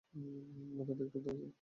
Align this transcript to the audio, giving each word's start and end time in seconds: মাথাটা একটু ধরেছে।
মাথাটা 0.77 1.03
একটু 1.03 1.19
ধরেছে। 1.19 1.47